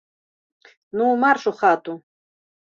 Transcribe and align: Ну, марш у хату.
Ну, 0.97 1.05
марш 1.25 1.43
у 1.53 1.55
хату. 1.59 1.93